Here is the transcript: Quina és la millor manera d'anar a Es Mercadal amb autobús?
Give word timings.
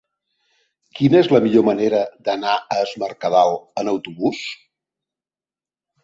Quina 0.99 1.17
és 1.25 1.27
la 1.33 1.41
millor 1.43 1.65
manera 1.67 1.99
d'anar 2.29 2.53
a 2.75 2.77
Es 2.85 2.93
Mercadal 3.03 3.53
amb 3.83 3.91
autobús? 3.93 4.41